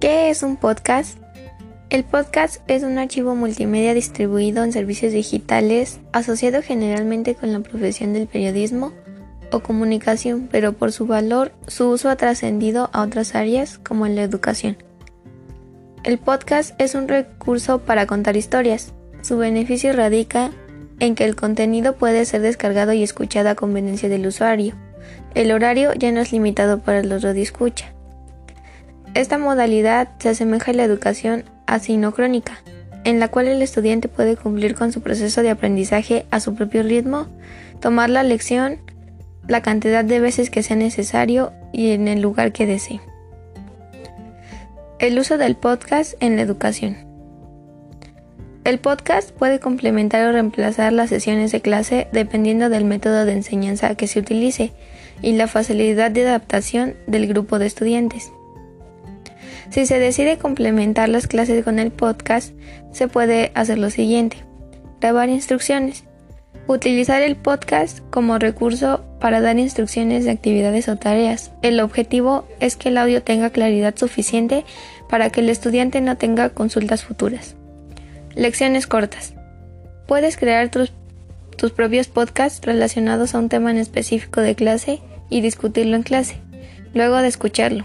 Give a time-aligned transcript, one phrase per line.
[0.00, 1.18] ¿Qué es un podcast?
[1.90, 8.14] El podcast es un archivo multimedia distribuido en servicios digitales asociado generalmente con la profesión
[8.14, 8.94] del periodismo
[9.52, 14.16] o comunicación, pero por su valor su uso ha trascendido a otras áreas como en
[14.16, 14.78] la educación.
[16.02, 18.94] El podcast es un recurso para contar historias.
[19.20, 20.50] Su beneficio radica
[20.98, 24.76] en que el contenido puede ser descargado y escuchado a conveniencia del usuario.
[25.34, 27.92] El horario ya no es limitado para los radioescucha.
[29.14, 32.62] Esta modalidad se asemeja a la educación asinocrónica,
[33.04, 36.82] en la cual el estudiante puede cumplir con su proceso de aprendizaje a su propio
[36.82, 37.26] ritmo,
[37.80, 38.78] tomar la lección
[39.48, 43.00] la cantidad de veces que sea necesario y en el lugar que desee.
[44.98, 46.96] El uso del podcast en la educación.
[48.62, 53.94] El podcast puede complementar o reemplazar las sesiones de clase dependiendo del método de enseñanza
[53.94, 54.72] que se utilice
[55.22, 58.30] y la facilidad de adaptación del grupo de estudiantes.
[59.68, 62.54] Si se decide complementar las clases con el podcast,
[62.92, 64.38] se puede hacer lo siguiente.
[65.00, 66.04] Grabar instrucciones.
[66.66, 71.52] Utilizar el podcast como recurso para dar instrucciones de actividades o tareas.
[71.62, 74.64] El objetivo es que el audio tenga claridad suficiente
[75.08, 77.56] para que el estudiante no tenga consultas futuras.
[78.34, 79.34] Lecciones cortas.
[80.06, 80.92] Puedes crear tus,
[81.56, 86.36] tus propios podcasts relacionados a un tema en específico de clase y discutirlo en clase,
[86.94, 87.84] luego de escucharlo.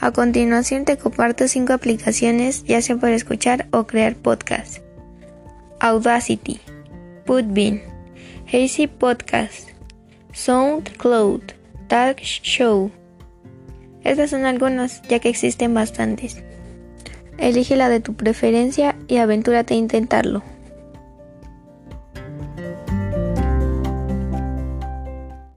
[0.00, 4.82] A continuación te comparto cinco aplicaciones ya sea para escuchar o crear podcasts.
[5.80, 6.60] Audacity,
[7.24, 7.82] Putbean,
[8.46, 9.70] Hazy Podcast,
[10.32, 11.42] SoundCloud,
[11.88, 12.90] Talk Show.
[14.04, 16.42] Estas son algunas ya que existen bastantes.
[17.38, 20.42] Elige la de tu preferencia y aventúrate a intentarlo.